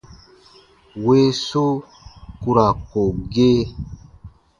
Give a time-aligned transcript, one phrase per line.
[1.05, 1.65] Weesu
[2.41, 3.01] ku ra ko
[3.33, 3.61] gee.